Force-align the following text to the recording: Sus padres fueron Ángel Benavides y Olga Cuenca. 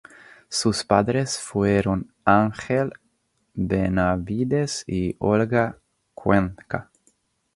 Sus 0.49 0.83
padres 0.83 1.37
fueron 1.37 2.11
Ángel 2.25 2.91
Benavides 3.53 4.83
y 4.87 5.15
Olga 5.19 5.77
Cuenca. 6.15 6.89